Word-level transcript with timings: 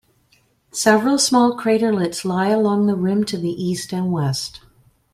Several 0.73 1.19
small 1.19 1.55
craterlets 1.55 2.25
lie 2.25 2.47
along 2.47 2.87
the 2.87 2.95
rim 2.95 3.23
to 3.25 3.37
the 3.37 3.51
east 3.51 3.93
and 3.93 4.11
west. 4.11 4.61